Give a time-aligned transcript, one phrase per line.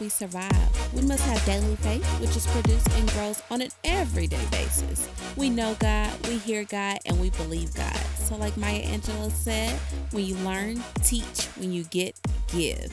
[0.00, 0.94] we survive.
[0.94, 5.08] We must have daily faith, which is produced and grows on an everyday basis.
[5.36, 7.96] We know God, we hear God, and we believe God.
[8.16, 9.72] So, like Maya Angelou said,
[10.10, 12.92] when you learn, teach, when you get, give.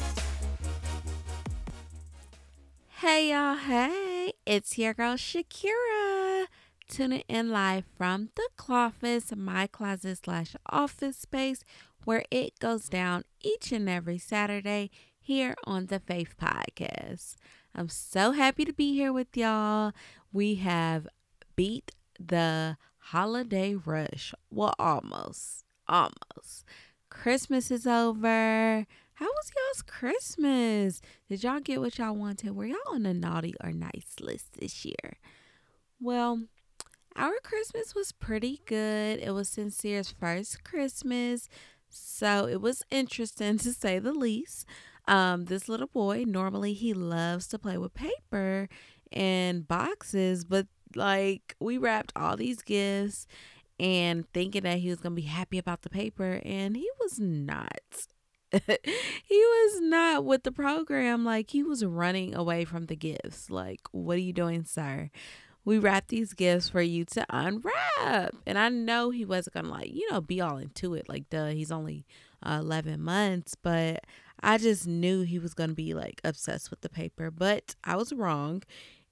[3.00, 3.56] Hey, y'all.
[3.56, 6.46] Hey, it's your girl Shakera.
[6.90, 11.64] Tuning in live from the Cloffice, my closet slash office space,
[12.06, 14.92] where it goes down each and every Saturday
[15.24, 17.36] here on the Faith Podcast.
[17.74, 19.94] I'm so happy to be here with y'all.
[20.34, 21.08] We have
[21.56, 24.34] beat the holiday rush.
[24.52, 25.64] Well, almost.
[25.88, 26.66] Almost.
[27.10, 28.86] Christmas is over.
[29.14, 31.02] How was y'all's Christmas?
[31.30, 32.54] Did y'all get what y'all wanted?
[32.54, 35.18] Were y'all on a naughty or nice list this year?
[36.02, 36.44] Well,
[37.16, 39.20] our Christmas was pretty good.
[39.20, 41.48] It was Sincere's first Christmas,
[41.88, 44.68] so it was interesting to say the least.
[45.08, 48.70] Um, this little boy, normally he loves to play with paper
[49.12, 53.28] and boxes, but like we wrapped all these gifts
[53.80, 57.20] and thinking that he was going to be happy about the paper, and he was
[57.20, 58.08] not.
[58.52, 61.26] he was not with the program.
[61.26, 63.50] Like he was running away from the gifts.
[63.50, 65.10] Like, what are you doing, sir?
[65.66, 68.36] We wrapped these gifts for you to unwrap.
[68.46, 71.08] And I know he wasn't going to, like, you know, be all into it.
[71.08, 72.06] Like, duh, he's only
[72.46, 73.56] uh, 11 months.
[73.56, 74.04] But
[74.44, 77.96] I just knew he was going to be like obsessed with the paper, but I
[77.96, 78.64] was wrong.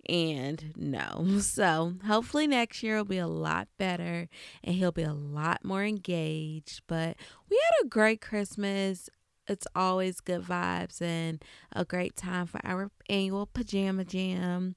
[0.09, 1.25] And no.
[1.41, 4.27] So hopefully next year will be a lot better
[4.63, 6.81] and he'll be a lot more engaged.
[6.87, 7.15] But
[7.49, 9.09] we had a great Christmas.
[9.47, 14.75] It's always good vibes and a great time for our annual pajama jam.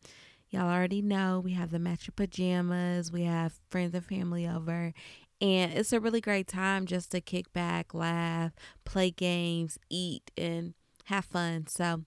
[0.51, 4.95] Y'all already know we have the matching pajamas, we have friends and family over,
[5.41, 8.53] and it's a really great time just to kick back, laugh,
[8.85, 11.67] play games, eat, and have fun.
[11.67, 12.03] So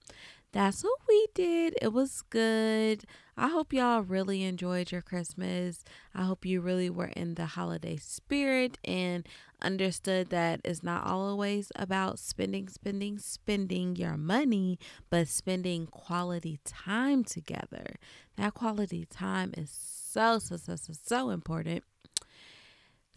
[0.52, 1.74] that's what we did.
[1.82, 3.04] It was good.
[3.36, 5.84] I hope y'all really enjoyed your Christmas.
[6.14, 9.28] I hope you really were in the holiday spirit and
[9.60, 14.78] understood that it's not always about spending, spending, spending your money,
[15.10, 17.96] but spending quality time together.
[18.36, 21.84] That quality time is so, so, so, so, so important.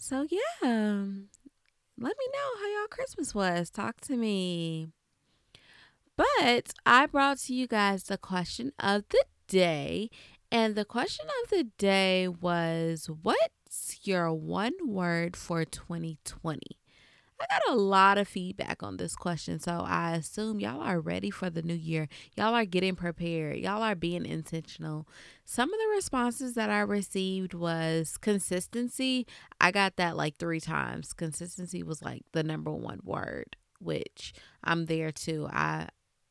[0.03, 3.69] So, yeah, let me know how y'all Christmas was.
[3.69, 4.87] Talk to me.
[6.17, 10.09] But I brought to you guys the question of the day.
[10.51, 16.80] And the question of the day was What's your one word for 2020?
[17.41, 21.31] I got a lot of feedback on this question, so I assume y'all are ready
[21.31, 22.07] for the new year.
[22.37, 23.57] Y'all are getting prepared.
[23.57, 25.07] Y'all are being intentional.
[25.43, 29.25] Some of the responses that I received was consistency.
[29.59, 31.13] I got that like 3 times.
[31.13, 35.47] Consistency was like the number one word, which I'm there too.
[35.51, 35.87] I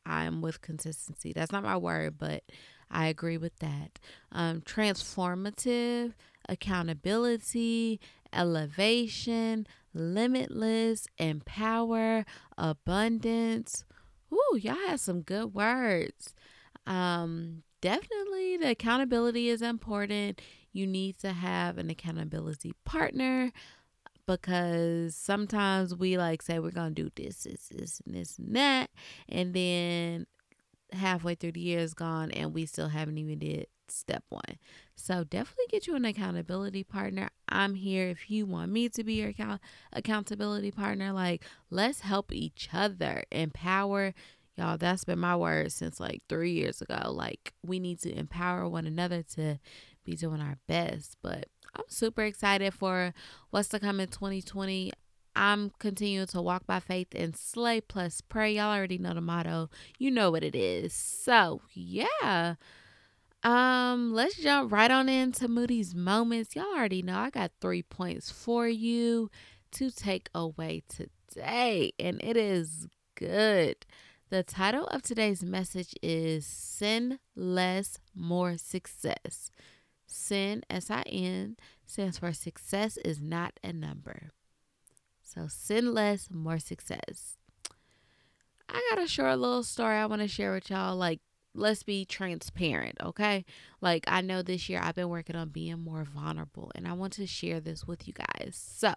[0.07, 1.33] I'm with consistency.
[1.33, 2.45] That's not my word, but
[2.91, 3.99] I agree with that.
[4.33, 6.15] Um, transformative,
[6.49, 8.01] accountability,
[8.33, 12.25] elevation, limitless, empower,
[12.57, 13.85] abundance.
[14.33, 16.35] Ooh, y'all have some good words.
[16.87, 20.41] Um, definitely the accountability is important.
[20.73, 23.53] You need to have an accountability partner
[24.27, 28.91] because sometimes we like say we're gonna do this, this, this, and this and that,
[29.29, 30.27] and then
[30.93, 34.59] halfway through the year is gone and we still haven't even did step one.
[34.95, 37.31] So definitely get you an accountability partner.
[37.49, 39.61] I'm here if you want me to be your account-
[39.93, 41.13] accountability partner.
[41.13, 44.15] Like, let's help each other, empower.
[44.57, 47.11] Y'all, that's been my word since like three years ago.
[47.11, 49.59] Like, we need to empower one another to
[50.05, 51.17] be doing our best.
[51.23, 53.15] But I'm super excited for
[53.51, 54.93] what's to come in 2020.
[55.37, 58.55] I'm continuing to walk by faith and slay plus pray.
[58.55, 59.71] Y'all already know the motto.
[59.99, 60.93] You know what it is.
[60.93, 62.57] So, yeah.
[63.43, 66.55] Um, let's jump right on into Moody's moments.
[66.55, 69.31] Y'all already know I got 3 points for you
[69.73, 73.87] to take away today, and it is good.
[74.29, 79.51] The title of today's message is Sin Less More Success.
[80.07, 84.31] Sin, S I N, stands for success is not a number.
[85.23, 87.37] So, sin less, more success.
[88.69, 90.97] I got a short little story I want to share with y'all.
[90.97, 91.21] Like,
[91.55, 93.45] let's be transparent, okay?
[93.81, 97.13] Like, I know this year I've been working on being more vulnerable, and I want
[97.15, 98.61] to share this with you guys.
[98.61, 98.93] So,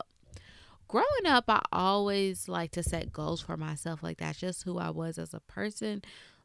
[0.87, 4.03] growing up, I always like to set goals for myself.
[4.03, 6.03] Like, that's just who I was as a person.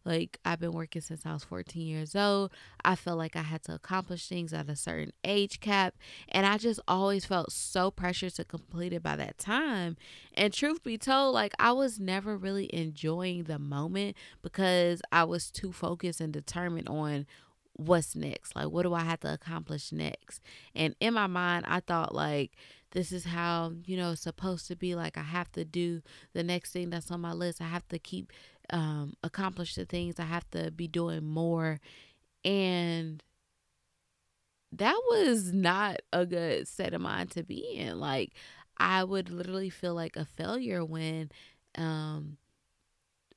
[0.08, 2.50] Like, I've been working since I was 14 years old.
[2.82, 5.96] I felt like I had to accomplish things at a certain age cap.
[6.30, 9.98] And I just always felt so pressured to complete it by that time.
[10.32, 15.50] And truth be told, like, I was never really enjoying the moment because I was
[15.50, 17.26] too focused and determined on
[17.74, 18.56] what's next.
[18.56, 20.40] Like, what do I have to accomplish next?
[20.74, 22.52] And in my mind, I thought, like,
[22.92, 26.00] this is how you know it's supposed to be like i have to do
[26.32, 28.32] the next thing that's on my list i have to keep
[28.70, 31.80] um accomplish the things i have to be doing more
[32.44, 33.22] and
[34.72, 38.32] that was not a good state of mind to be in like
[38.76, 41.30] i would literally feel like a failure when
[41.76, 42.36] um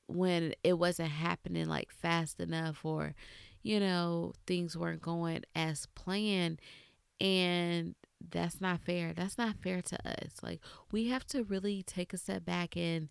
[0.06, 3.14] when it wasn't happening like fast enough or
[3.62, 6.60] you know things weren't going as planned
[7.20, 7.94] and
[8.30, 9.12] that's not fair.
[9.14, 10.34] That's not fair to us.
[10.42, 10.60] Like,
[10.92, 13.08] we have to really take a step back and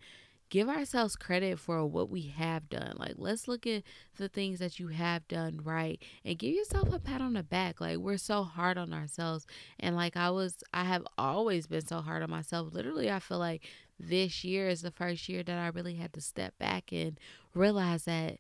[0.52, 2.94] give ourselves credit for what we have done.
[2.98, 3.84] Like, let's look at
[4.18, 7.80] the things that you have done right and give yourself a pat on the back.
[7.80, 9.48] Like, we're so hard on ourselves.
[9.80, 12.74] And like, I was, I have always been so hard on myself.
[12.74, 13.66] Literally, I feel like
[13.98, 17.18] this year is the first year that I really had to step back and
[17.56, 18.38] realize that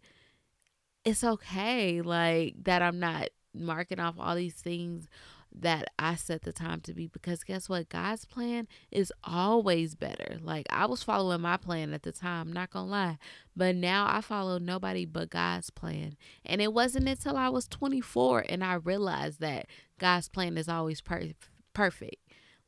[1.05, 2.01] it's okay.
[2.01, 5.07] Like, that I'm not marking off all these things
[5.53, 7.89] that I set the time to be because guess what?
[7.89, 10.37] God's plan is always better.
[10.41, 13.17] Like I was following my plan at the time, not gonna lie.
[13.55, 16.15] But now I follow nobody but God's plan.
[16.45, 19.67] And it wasn't until I was 24 and I realized that
[19.99, 21.33] God's plan is always per-
[21.73, 22.17] perfect.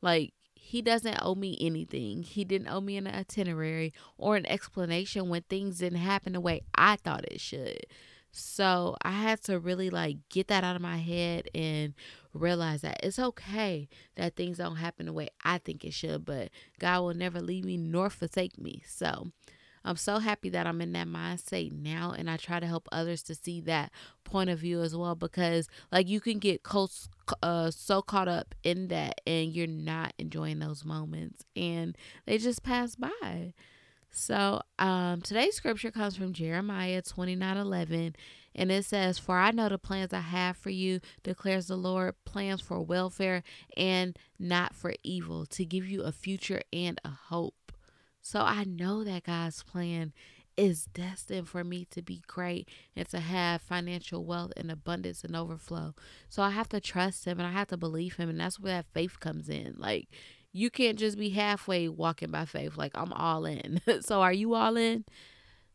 [0.02, 2.22] Like he doesn't owe me anything.
[2.22, 6.62] He didn't owe me an itinerary or an explanation when things didn't happen the way
[6.74, 7.86] I thought it should.
[8.36, 11.94] So I had to really like get that out of my head and
[12.32, 16.50] realize that it's okay that things don't happen the way I think it should, but
[16.80, 18.82] God will never leave me nor forsake me.
[18.88, 19.28] So
[19.84, 23.22] I'm so happy that I'm in that mindset now and I try to help others
[23.24, 23.92] to see that
[24.24, 27.08] point of view as well because like you can get close
[27.42, 31.96] uh so caught up in that and you're not enjoying those moments and
[32.26, 33.54] they just pass by.
[34.16, 38.14] So, um, today's scripture comes from Jeremiah 29 11,
[38.54, 42.14] and it says, For I know the plans I have for you, declares the Lord,
[42.24, 43.42] plans for welfare
[43.76, 47.72] and not for evil, to give you a future and a hope.
[48.22, 50.12] So, I know that God's plan
[50.56, 55.34] is destined for me to be great and to have financial wealth and abundance and
[55.34, 55.92] overflow.
[56.28, 58.74] So, I have to trust Him and I have to believe Him, and that's where
[58.74, 59.74] that faith comes in.
[59.76, 60.06] Like,
[60.54, 62.76] you can't just be halfway walking by faith.
[62.78, 63.80] Like I'm all in.
[64.00, 65.04] so are you all in?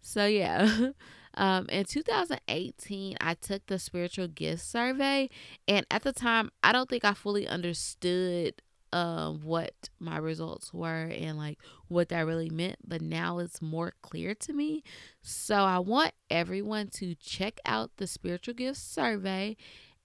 [0.02, 0.92] So yeah.
[1.36, 5.30] Um, in 2018, I took the spiritual gifts survey,
[5.68, 8.56] and at the time, I don't think I fully understood
[8.92, 11.60] um what my results were and like
[11.90, 14.84] what that really meant but now it's more clear to me
[15.22, 19.56] so i want everyone to check out the spiritual gifts survey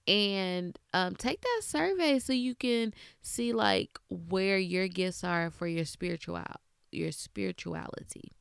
[0.07, 5.67] and um, take that survey so you can see like where your gifts are for
[5.67, 6.41] your spiritual
[6.91, 8.31] your spirituality.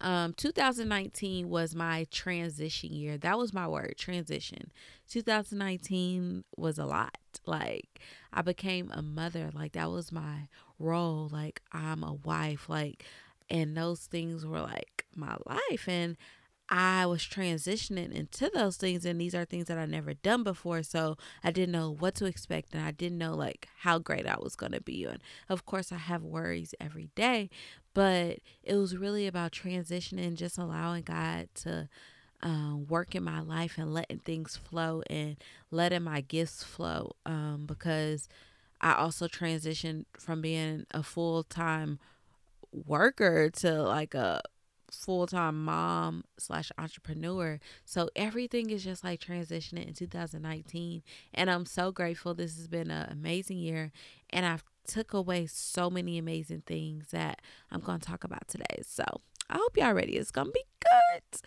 [0.00, 3.18] Um 2019 was my transition year.
[3.18, 4.70] That was my word transition.
[5.08, 7.18] 2019 was a lot.
[7.46, 8.00] Like
[8.32, 9.50] i became a mother.
[9.52, 10.48] Like that was my
[10.78, 11.28] role.
[11.32, 12.68] Like i'm a wife.
[12.68, 13.04] Like
[13.50, 15.88] and those things were like my life.
[15.88, 16.16] And
[16.70, 20.82] I was transitioning into those things and these are things that I never done before
[20.82, 24.36] so I didn't know what to expect and I didn't know like how great I
[24.38, 27.48] was to be and of course I have worries every day
[27.94, 31.88] but it was really about transitioning just allowing God to
[32.42, 35.36] um, work in my life and letting things flow and
[35.70, 38.28] letting my gifts flow um, because
[38.80, 41.98] I also transitioned from being a full-time
[42.72, 44.42] worker to like a
[44.90, 47.60] full time mom slash entrepreneur.
[47.84, 51.02] So everything is just like transitioning in 2019.
[51.34, 52.34] And I'm so grateful.
[52.34, 53.92] This has been an amazing year.
[54.30, 58.82] And I've took away so many amazing things that I'm going to talk about today.
[58.82, 59.04] So
[59.50, 60.16] I hope y'all ready.
[60.16, 61.40] It's going to be good.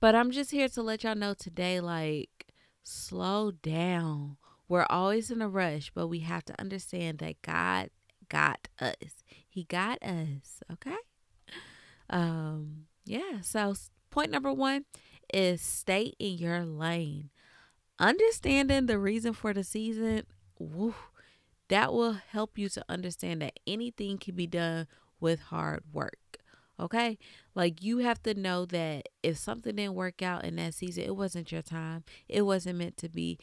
[0.00, 2.46] But I'm just here to let y'all know today, like,
[2.82, 4.36] slow down.
[4.68, 7.90] We're always in a rush, but we have to understand that God
[8.28, 9.24] got us.
[9.48, 10.96] He got us, okay?
[12.10, 13.40] Um, yeah.
[13.42, 13.74] So
[14.10, 14.84] point number one
[15.32, 17.30] is stay in your lane.
[17.98, 20.22] Understanding the reason for the season,
[20.58, 20.94] woo,
[21.68, 24.86] that will help you to understand that anything can be done
[25.20, 26.38] with hard work.
[26.80, 27.18] Okay?
[27.54, 31.16] Like you have to know that if something didn't work out in that season, it
[31.16, 32.04] wasn't your time.
[32.28, 33.38] It wasn't meant to be.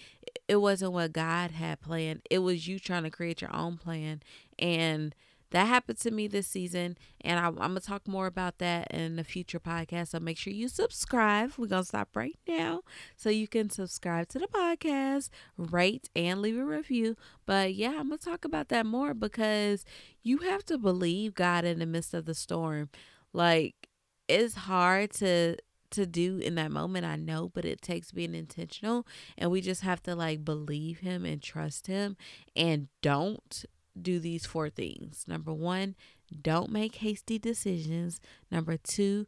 [0.48, 2.22] It wasn't what God had planned.
[2.30, 4.22] It was you trying to create your own plan
[4.58, 5.14] and
[5.52, 9.20] that happened to me this season, and I, am gonna talk more about that in
[9.20, 10.10] a future podcast.
[10.10, 11.54] So make sure you subscribe.
[11.58, 12.82] We're gonna stop right now,
[13.16, 17.16] so you can subscribe to the podcast, rate, and leave a review.
[17.46, 19.86] But yeah, I'm gonna talk about that more because
[20.24, 22.90] you have to believe God in the midst of the storm.
[23.34, 23.90] Like
[24.28, 25.58] it's hard to
[25.92, 29.82] to do in that moment i know but it takes being intentional and we just
[29.82, 32.18] have to like believe him and trust him
[32.56, 33.66] and don't
[34.00, 35.26] do these four things.
[35.28, 35.96] Number one,
[36.42, 38.20] don't make hasty decisions.
[38.52, 39.26] Number two,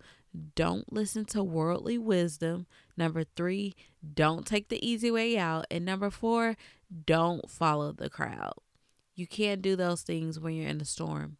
[0.56, 2.68] don't listen to worldly wisdom.
[2.96, 3.76] Number three,
[4.14, 5.66] don't take the easy way out.
[5.72, 6.56] And number four,
[7.06, 8.54] don't follow the crowd.
[9.16, 11.38] You can't do those things when you're in a storm.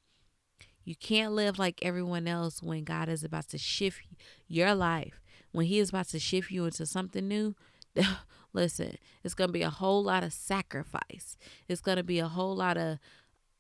[0.84, 4.02] You can't live like everyone else when God is about to shift
[4.48, 5.22] your life.
[5.52, 7.56] When He is about to shift you into something new,
[8.54, 11.38] listen, it's going to be a whole lot of sacrifice.
[11.68, 13.00] It's going to be a whole lot of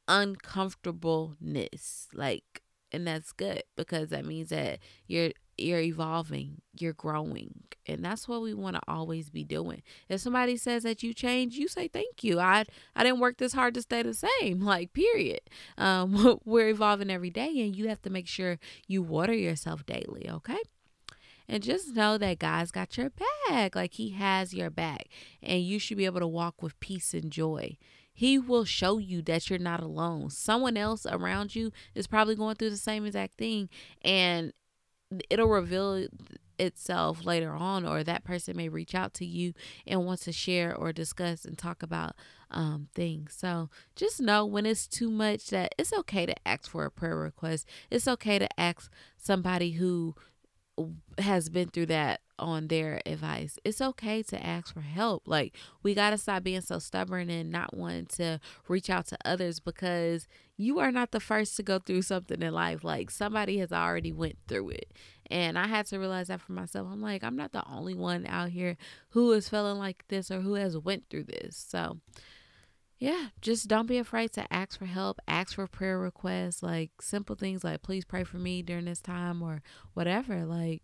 [0.07, 2.07] uncomfortableness.
[2.13, 7.63] Like, and that's good because that means that you're you're evolving, you're growing.
[7.87, 9.81] And that's what we want to always be doing.
[10.07, 12.39] If somebody says that you change, you say thank you.
[12.39, 12.65] I
[12.95, 14.61] I didn't work this hard to stay the same.
[14.67, 15.41] Like period.
[15.77, 20.29] Um we're evolving every day and you have to make sure you water yourself daily,
[20.29, 20.59] okay?
[21.49, 23.11] And just know that God's got your
[23.47, 23.75] back.
[23.75, 25.07] Like He has your back.
[25.41, 27.77] And you should be able to walk with peace and joy.
[28.11, 30.31] He will show you that you're not alone.
[30.31, 33.69] Someone else around you is probably going through the same exact thing.
[34.01, 34.53] And
[35.29, 36.07] it'll reveal
[36.59, 39.53] itself later on or that person may reach out to you
[39.85, 42.15] and want to share or discuss and talk about
[42.49, 46.85] um, things so just know when it's too much that it's okay to ask for
[46.85, 50.15] a prayer request it's okay to ask somebody who
[51.17, 53.57] has been through that on their advice.
[53.63, 55.23] It's okay to ask for help.
[55.25, 59.17] Like we got to stop being so stubborn and not wanting to reach out to
[59.25, 62.83] others because you are not the first to go through something in life.
[62.83, 64.93] Like somebody has already went through it.
[65.29, 66.87] And I had to realize that for myself.
[66.91, 68.77] I'm like, I'm not the only one out here
[69.09, 71.57] who is feeling like this or who has went through this.
[71.57, 71.97] So,
[72.99, 77.35] yeah, just don't be afraid to ask for help, ask for prayer requests, like simple
[77.35, 79.61] things like please pray for me during this time or
[79.93, 80.45] whatever.
[80.45, 80.81] Like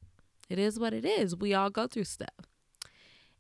[0.50, 1.36] it is what it is.
[1.36, 2.30] We all go through stuff.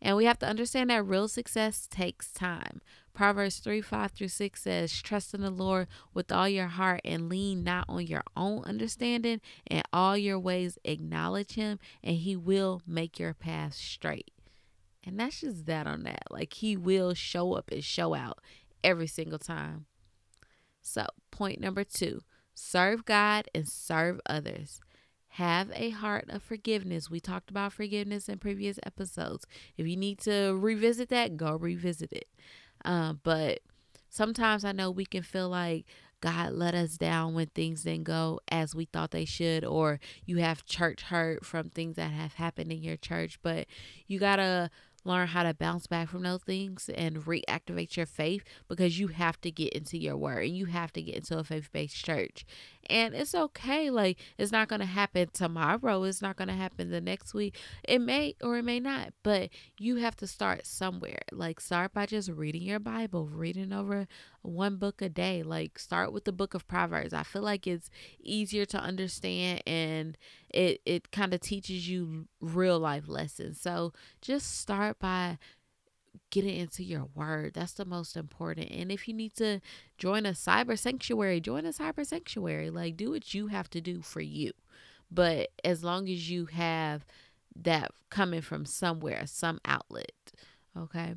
[0.01, 2.81] And we have to understand that real success takes time.
[3.13, 7.29] Proverbs 3 5 through 6 says, Trust in the Lord with all your heart and
[7.29, 9.39] lean not on your own understanding.
[9.69, 14.31] In all your ways, acknowledge Him, and He will make your path straight.
[15.05, 16.23] And that's just that on that.
[16.29, 18.39] Like, He will show up and show out
[18.83, 19.85] every single time.
[20.81, 22.21] So, point number two
[22.53, 24.79] serve God and serve others.
[25.29, 27.09] Have a heart of forgiveness.
[27.09, 29.47] We talked about forgiveness in previous episodes.
[29.77, 32.27] If you need to revisit that, go revisit it.
[32.85, 33.61] Uh, but
[34.09, 35.85] sometimes I know we can feel like
[36.21, 40.37] God let us down when things didn't go as we thought they should, or you
[40.37, 43.39] have church hurt from things that have happened in your church.
[43.41, 43.65] But
[44.07, 44.69] you got to
[45.05, 49.39] learn how to bounce back from those things and reactivate your faith because you have
[49.41, 52.45] to get into your word and you have to get into a faith based church.
[52.89, 53.89] And it's okay.
[53.89, 56.03] Like, it's not going to happen tomorrow.
[56.03, 57.55] It's not going to happen the next week.
[57.83, 59.49] It may or it may not, but
[59.79, 61.21] you have to start somewhere.
[61.31, 64.07] Like, start by just reading your Bible, reading over
[64.41, 65.43] one book a day.
[65.43, 67.13] Like, start with the book of Proverbs.
[67.13, 70.17] I feel like it's easier to understand and
[70.49, 73.59] it, it kind of teaches you real life lessons.
[73.59, 75.37] So, just start by
[76.29, 77.53] getting into your word.
[77.53, 78.71] That's the most important.
[78.71, 79.59] And if you need to
[79.97, 82.69] join a cyber sanctuary, join a cyber sanctuary.
[82.69, 84.51] Like do what you have to do for you.
[85.11, 87.05] But as long as you have
[87.55, 90.31] that coming from somewhere, some outlet,
[90.77, 91.15] okay?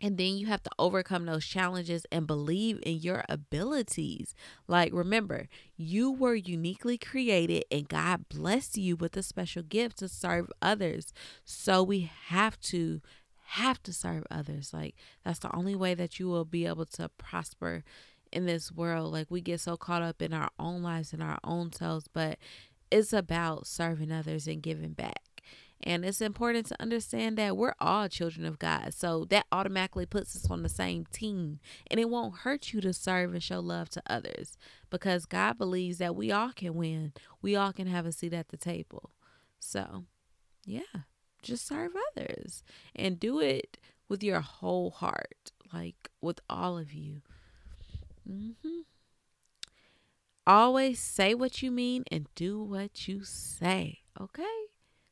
[0.00, 4.34] And then you have to overcome those challenges and believe in your abilities.
[4.66, 10.08] Like, remember, you were uniquely created and God blessed you with a special gift to
[10.08, 11.12] serve others.
[11.44, 13.00] So we have to
[13.44, 14.72] have to serve others.
[14.72, 17.84] Like that's the only way that you will be able to prosper
[18.32, 19.12] in this world.
[19.12, 22.38] Like we get so caught up in our own lives and our own selves, but
[22.90, 25.20] it's about serving others and giving back.
[25.86, 28.94] And it's important to understand that we're all children of God.
[28.94, 31.60] So that automatically puts us on the same team.
[31.90, 34.56] And it won't hurt you to serve and show love to others
[34.88, 37.12] because God believes that we all can win.
[37.42, 39.10] We all can have a seat at the table.
[39.58, 40.04] So,
[40.64, 41.02] yeah
[41.44, 42.62] just serve others
[42.94, 47.22] and do it with your whole heart, like with all of you.
[48.28, 48.80] Mm-hmm.
[50.46, 54.42] Always say what you mean and do what you say, okay?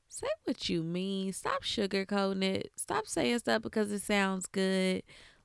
[0.08, 1.32] Say what you mean.
[1.32, 2.72] Stop sugarcoating it.
[2.76, 5.02] Stop saying stuff because it sounds good.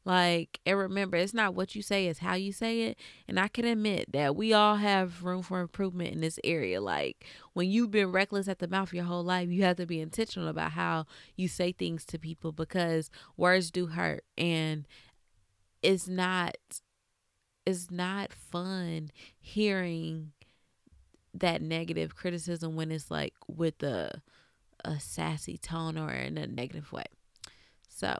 [0.07, 2.97] Like, and remember, it's not what you say, it's how you say it.
[3.27, 6.79] And I can admit that we all have room for improvement in this area.
[6.79, 9.99] Like, when you've been reckless at the mouth your whole life, you have to be
[9.99, 14.23] intentional about how you say things to people because words do hurt.
[14.37, 14.87] And
[15.83, 16.55] it's not
[17.65, 20.31] it's not fun hearing
[21.33, 24.21] that negative criticism when it's like with a
[24.85, 27.03] a sassy tone or in a negative way.
[27.89, 28.17] So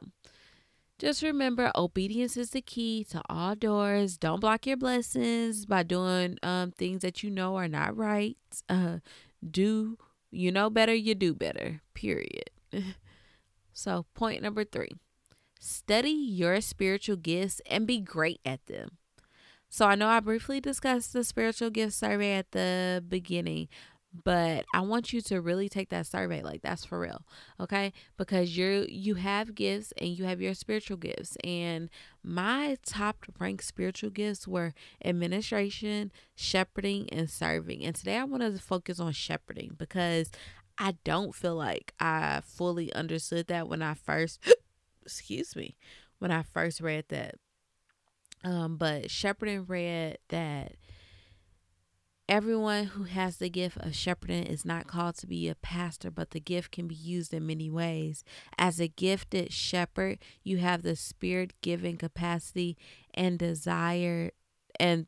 [0.98, 4.16] just remember obedience is the key to all doors.
[4.16, 8.36] Don't block your blessings by doing um things that you know are not right.
[8.68, 8.98] Uh
[9.48, 9.96] do
[10.30, 11.80] you know better, you do better.
[11.94, 12.50] Period.
[13.72, 14.90] so point number 3.
[15.60, 18.98] Study your spiritual gifts and be great at them.
[19.68, 23.68] So I know I briefly discussed the spiritual gift survey at the beginning,
[24.12, 27.24] but I want you to really take that survey like that's for real,
[27.60, 27.92] okay?
[28.16, 31.90] Because you're you have gifts and you have your spiritual gifts and
[32.22, 34.72] my top ranked spiritual gifts were
[35.04, 37.84] administration, shepherding and serving.
[37.84, 40.30] And today I want to focus on shepherding because
[40.78, 44.40] I don't feel like I fully understood that when I first
[45.02, 45.76] excuse me,
[46.18, 47.36] when I first read that
[48.44, 50.72] um, but shepherding read that
[52.28, 56.30] everyone who has the gift of shepherding is not called to be a pastor, but
[56.30, 58.22] the gift can be used in many ways.
[58.58, 62.76] As a gifted shepherd, you have the spirit giving capacity
[63.14, 64.30] and desire
[64.78, 65.06] and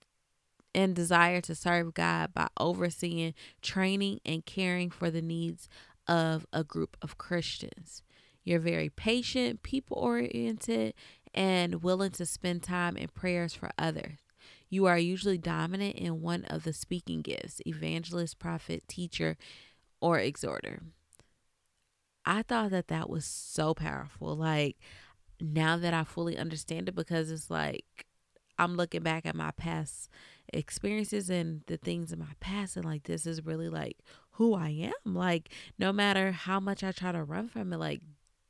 [0.72, 5.68] and desire to serve God by overseeing, training, and caring for the needs
[6.06, 8.04] of a group of Christians.
[8.44, 10.94] You're very patient, people oriented,
[11.34, 14.18] and willing to spend time in prayers for others.
[14.70, 19.36] You are usually dominant in one of the speaking gifts evangelist, prophet, teacher,
[20.00, 20.80] or exhorter.
[22.24, 24.36] I thought that that was so powerful.
[24.36, 24.76] Like,
[25.40, 28.06] now that I fully understand it, because it's like
[28.58, 30.08] I'm looking back at my past
[30.52, 33.98] experiences and the things in my past, and like, this is really like
[34.32, 35.14] who I am.
[35.14, 38.00] Like, no matter how much I try to run from it, like,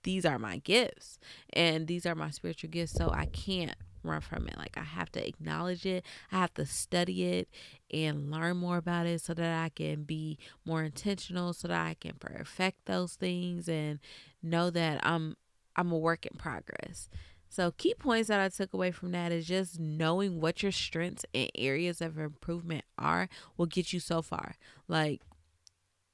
[0.02, 1.18] these are my gifts
[1.52, 2.92] and these are my spiritual gifts.
[2.92, 4.56] So I can't run from it.
[4.56, 6.04] Like I have to acknowledge it.
[6.32, 7.48] I have to study it
[7.90, 11.94] and learn more about it so that I can be more intentional so that I
[11.94, 13.98] can perfect those things and
[14.42, 15.36] know that I'm
[15.76, 17.08] I'm a work in progress.
[17.48, 21.24] So key points that I took away from that is just knowing what your strengths
[21.34, 24.54] and areas of improvement are will get you so far.
[24.86, 25.20] Like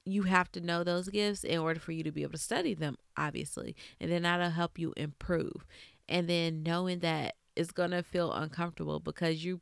[0.07, 2.73] you have to know those gifts in order for you to be able to study
[2.73, 3.77] them, obviously.
[4.01, 5.67] And then that'll help you improve.
[6.09, 9.61] And then knowing that it's going to feel uncomfortable because you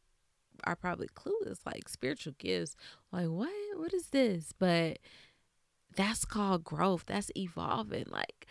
[0.65, 2.77] are probably clueless, like spiritual gifts.
[3.13, 3.51] Like, what?
[3.77, 4.53] What is this?
[4.59, 4.99] But
[5.97, 7.05] that's called growth.
[7.07, 8.07] That's evolving.
[8.09, 8.47] Like,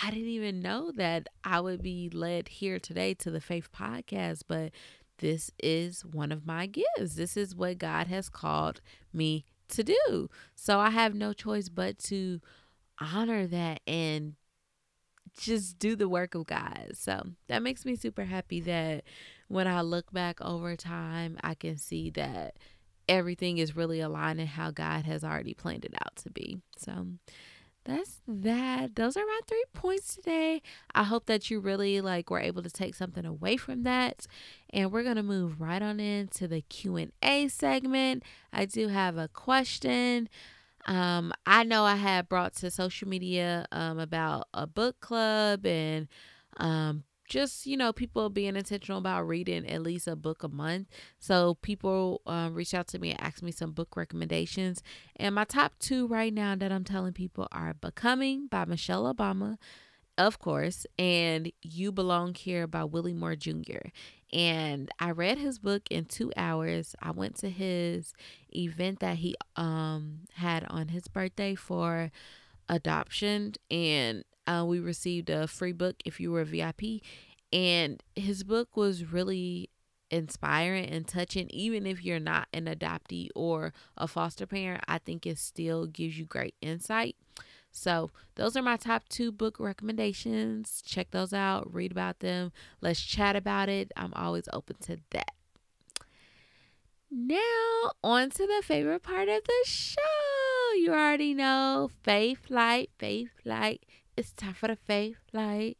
[0.00, 4.42] I didn't even know that I would be led here today to the Faith Podcast,
[4.48, 4.72] but
[5.18, 7.14] this is one of my gifts.
[7.14, 8.80] This is what God has called
[9.12, 10.28] me to do.
[10.54, 12.40] So I have no choice but to
[13.00, 14.34] honor that and
[15.38, 16.92] just do the work of God.
[16.94, 19.04] So that makes me super happy that
[19.48, 22.56] when I look back over time, I can see that
[23.08, 26.58] everything is really aligning how God has already planned it out to be.
[26.76, 27.06] So
[27.84, 28.94] that's that.
[28.94, 30.62] Those are my three points today.
[30.94, 34.26] I hope that you really like were able to take something away from that.
[34.70, 38.22] And we're to move right on into the Q&A segment.
[38.52, 40.28] I do have a question.
[40.86, 46.08] Um, I know I had brought to social media um, about a book club and
[46.56, 50.88] um, just you know people being intentional about reading at least a book a month.
[51.18, 54.82] So people um, reach out to me and ask me some book recommendations.
[55.16, 59.56] And my top two right now that i'm telling people are becoming by michelle obama
[60.18, 63.88] of course and you belong here by willie moore jr
[64.32, 68.14] and i read his book in two hours i went to his
[68.54, 72.10] event that he um had on his birthday for
[72.68, 77.02] adoption and uh, we received a free book if you were a VIP.
[77.52, 79.70] And his book was really
[80.10, 81.48] inspiring and touching.
[81.50, 86.18] Even if you're not an adoptee or a foster parent, I think it still gives
[86.18, 87.16] you great insight.
[87.72, 90.82] So, those are my top two book recommendations.
[90.84, 92.52] Check those out, read about them.
[92.80, 93.90] Let's chat about it.
[93.96, 95.32] I'm always open to that.
[97.10, 100.00] Now, on to the favorite part of the show.
[100.76, 103.84] You already know Faith Light, Faith Light.
[104.16, 105.78] It's time for the Faith Light.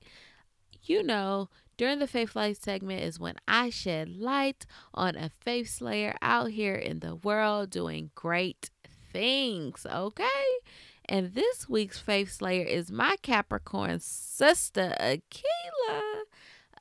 [0.83, 5.69] You know, during the Faith Light segment is when I shed light on a faith
[5.69, 8.71] slayer out here in the world doing great
[9.13, 10.27] things, okay?
[11.13, 16.01] And this week's faith slayer is my Capricorn sister, Akila.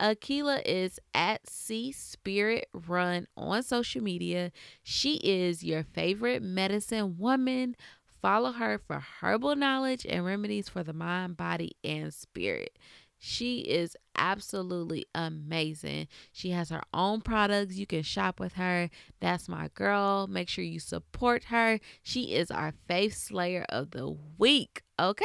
[0.00, 4.50] Akila is at Sea Spirit Run on social media.
[4.82, 7.76] She is your favorite medicine woman.
[8.22, 12.78] Follow her for herbal knowledge and remedies for the mind, body, and spirit.
[13.24, 16.08] She is absolutely amazing.
[16.32, 17.76] She has her own products.
[17.76, 18.90] You can shop with her.
[19.20, 20.26] That's my girl.
[20.26, 21.78] Make sure you support her.
[22.02, 24.82] She is our faith slayer of the week.
[24.98, 25.24] Okay?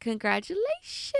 [0.00, 1.14] Congratulations.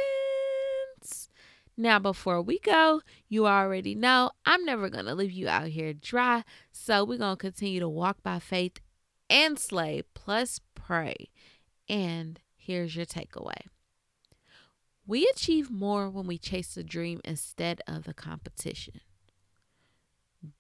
[1.75, 5.95] Now, before we go, you already know I'm never going to leave you out here
[5.95, 6.45] dry.
[6.71, 8.79] So, we're going to continue to walk by faith
[9.31, 11.31] and slay, plus pray.
[11.88, 13.69] And here's your takeaway
[15.07, 19.01] we achieve more when we chase the dream instead of the competition.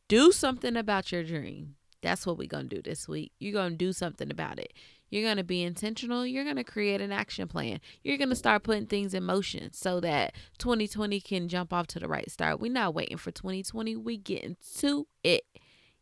[0.08, 1.76] Do something about your dream.
[2.02, 3.32] That's what we're going to do this week.
[3.38, 4.74] You're going to do something about it.
[5.08, 6.26] You're going to be intentional.
[6.26, 7.80] You're going to create an action plan.
[8.02, 11.98] You're going to start putting things in motion so that 2020 can jump off to
[11.98, 12.60] the right start.
[12.60, 13.96] We're not waiting for 2020.
[13.96, 15.44] We getting to it.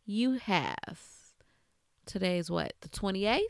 [0.04, 1.00] You have
[2.06, 2.72] today's what?
[2.80, 3.40] The 28th?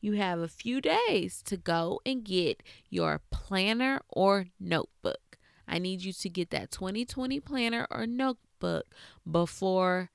[0.00, 5.38] You have a few days to go and get your planner or notebook.
[5.66, 8.86] I need you to get that 2020 planner or notebook
[9.30, 10.10] before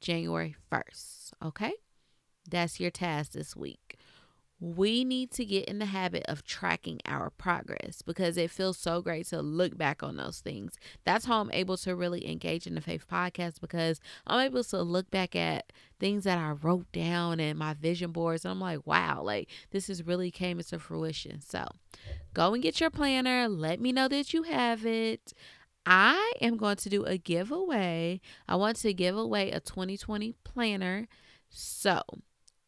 [0.00, 1.32] January 1st.
[1.44, 1.72] Okay?
[2.48, 3.98] That's your task this week.
[4.60, 9.02] We need to get in the habit of tracking our progress because it feels so
[9.02, 10.74] great to look back on those things.
[11.04, 14.82] That's how I'm able to really engage in the Faith Podcast because I'm able to
[14.82, 18.44] look back at things that I wrote down and my vision boards.
[18.44, 21.40] And I'm like, wow, like this has really came into fruition.
[21.40, 21.66] So
[22.32, 23.48] go and get your planner.
[23.48, 25.32] Let me know that you have it.
[25.86, 28.20] I am going to do a giveaway.
[28.48, 31.08] I want to give away a 2020 planner.
[31.50, 32.00] So,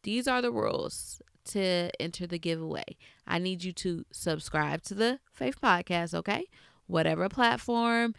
[0.03, 2.97] these are the rules to enter the giveaway.
[3.25, 6.45] I need you to subscribe to the Faith Podcast, okay?
[6.87, 8.15] Whatever platform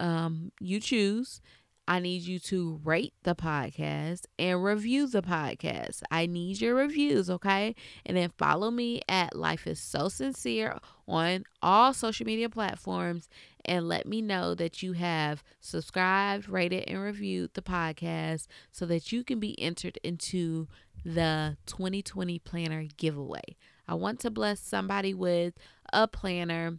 [0.00, 1.40] um, you choose.
[1.88, 6.02] I need you to rate the podcast and review the podcast.
[6.12, 7.74] I need your reviews, okay?
[8.06, 13.28] And then follow me at Life is So Sincere on all social media platforms
[13.64, 19.10] and let me know that you have subscribed, rated, and reviewed the podcast so that
[19.10, 20.68] you can be entered into
[21.04, 23.56] the 2020 planner giveaway.
[23.88, 25.54] I want to bless somebody with
[25.92, 26.78] a planner.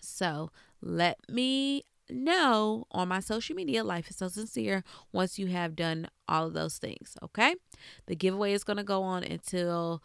[0.00, 5.76] So let me know on my social media, Life is So Sincere, once you have
[5.76, 7.16] done all of those things.
[7.22, 7.54] Okay.
[8.06, 10.02] The giveaway is going to go on until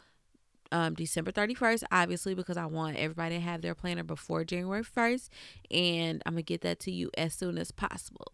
[0.71, 5.29] um, December 31st, obviously, because I want everybody to have their planner before January 1st.
[5.71, 8.33] And I'm going to get that to you as soon as possible.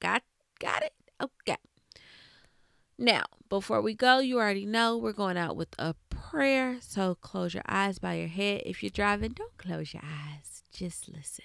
[0.00, 0.22] Got,
[0.58, 0.92] got it?
[1.22, 1.56] Okay.
[2.98, 6.78] Now, before we go, you already know we're going out with a prayer.
[6.80, 8.62] So close your eyes by your head.
[8.64, 10.62] If you're driving, don't close your eyes.
[10.72, 11.44] Just listen.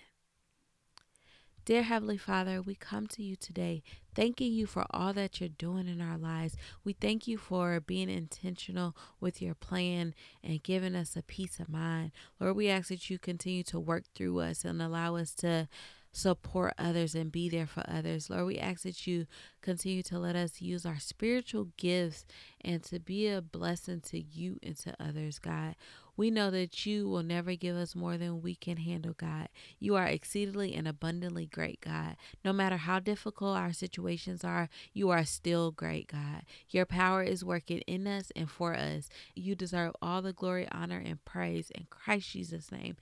[1.65, 3.83] Dear Heavenly Father, we come to you today
[4.15, 6.57] thanking you for all that you're doing in our lives.
[6.83, 11.69] We thank you for being intentional with your plan and giving us a peace of
[11.69, 12.11] mind.
[12.39, 15.67] Lord, we ask that you continue to work through us and allow us to
[16.11, 18.29] support others and be there for others.
[18.29, 19.27] Lord, we ask that you
[19.61, 22.25] continue to let us use our spiritual gifts
[22.61, 25.75] and to be a blessing to you and to others, God.
[26.19, 29.47] We know that you will never give us more than we can handle, God.
[29.79, 32.17] You are exceedingly and abundantly great, God.
[32.43, 36.43] No matter how difficult our situations are, you are still great, God.
[36.71, 39.07] Your power is working in us and for us.
[39.33, 42.97] You deserve all the glory, honor, and praise in Christ Jesus' name.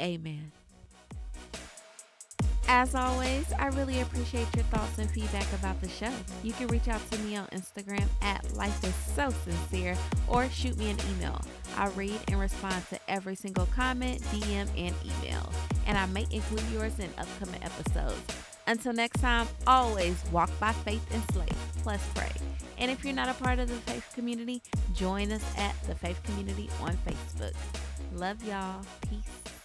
[0.00, 0.52] Amen.
[2.72, 6.12] As always, I really appreciate your thoughts and feedback about the show.
[6.44, 9.96] You can reach out to me on Instagram at Life is So Sincere
[10.28, 11.40] or shoot me an email.
[11.76, 15.52] I read and respond to every single comment, DM, and email,
[15.88, 18.22] and I may include yours in upcoming episodes.
[18.68, 21.48] Until next time, always walk by faith and slay,
[21.82, 22.30] plus pray.
[22.78, 24.62] And if you're not a part of the faith community,
[24.94, 27.56] join us at the faith community on Facebook.
[28.14, 28.80] Love y'all.
[29.08, 29.59] Peace.